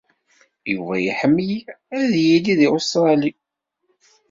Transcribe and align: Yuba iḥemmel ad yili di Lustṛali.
Yuba 0.71 0.95
iḥemmel 0.99 1.53
ad 1.97 2.11
yili 2.25 2.53
di 2.59 2.67
Lustṛali. 2.73 3.31